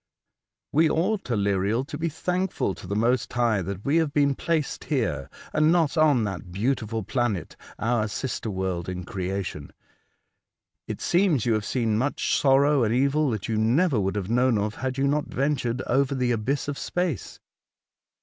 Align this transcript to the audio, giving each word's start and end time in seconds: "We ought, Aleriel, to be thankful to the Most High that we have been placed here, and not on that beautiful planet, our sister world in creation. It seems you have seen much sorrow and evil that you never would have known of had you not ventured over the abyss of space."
"We 0.73 0.89
ought, 0.89 1.25
Aleriel, 1.29 1.85
to 1.85 1.95
be 1.95 2.09
thankful 2.09 2.73
to 2.73 2.87
the 2.87 2.95
Most 2.95 3.31
High 3.31 3.61
that 3.61 3.85
we 3.85 3.97
have 3.97 4.11
been 4.15 4.33
placed 4.33 4.85
here, 4.85 5.29
and 5.53 5.71
not 5.71 5.95
on 5.95 6.23
that 6.23 6.51
beautiful 6.51 7.03
planet, 7.03 7.55
our 7.77 8.07
sister 8.07 8.49
world 8.49 8.89
in 8.89 9.03
creation. 9.03 9.71
It 10.87 11.01
seems 11.01 11.45
you 11.45 11.53
have 11.53 11.65
seen 11.65 11.99
much 11.99 12.35
sorrow 12.39 12.83
and 12.83 12.91
evil 12.95 13.29
that 13.29 13.47
you 13.47 13.57
never 13.59 13.99
would 13.99 14.15
have 14.15 14.27
known 14.31 14.57
of 14.57 14.73
had 14.73 14.97
you 14.97 15.07
not 15.07 15.27
ventured 15.27 15.83
over 15.83 16.15
the 16.15 16.31
abyss 16.31 16.67
of 16.67 16.79
space." 16.79 17.39